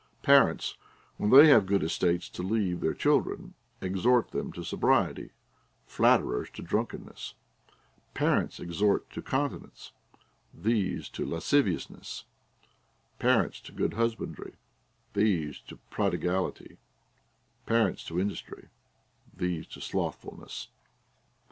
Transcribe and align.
Parents, 0.23 0.77
Λvhen 1.19 1.31
they 1.43 1.47
have 1.49 1.67
good 1.67 1.83
estates 1.83 2.27
to 2.29 2.41
leave 2.41 2.79
their 2.79 2.95
children, 2.95 3.53
exhort 3.81 4.29
them 4.31 4.51
to 4.53 4.63
sobriety, 4.63 5.29
flatterers 5.85 6.49
to 6.53 6.63
drunkenness; 6.63 7.35
parents 8.15 8.59
exhort 8.59 9.07
to 9.11 9.21
continence, 9.21 9.91
these 10.51 11.07
to 11.09 11.23
lasciviousness; 11.23 12.25
parents 13.19 13.61
to 13.61 13.71
good 13.71 13.93
husbandry, 13.93 14.55
these 15.13 15.59
to 15.59 15.77
prodigality; 15.91 16.79
parents 17.67 18.03
to 18.05 18.19
industry, 18.19 18.69
these 19.31 19.67
to 19.67 19.79
slothfulness. 19.79 20.69